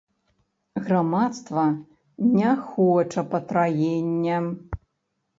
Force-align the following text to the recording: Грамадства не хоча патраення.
Грамадства 0.85 1.65
не 2.17 2.55
хоча 2.55 3.23
патраення. 3.33 4.41